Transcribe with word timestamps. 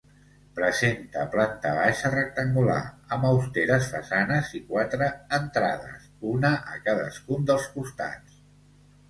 Presenta 0.59 1.25
planta 1.33 1.73
baixa 1.79 2.09
rectangular, 2.13 2.77
amb 3.17 3.27
austeres 3.33 3.91
façanes 3.93 4.49
i 4.61 4.63
quatre 4.73 5.11
entrades, 5.41 6.09
una 6.33 6.53
a 6.73 6.81
cadascun 6.89 7.47
dels 7.53 7.71
costats. 7.77 8.43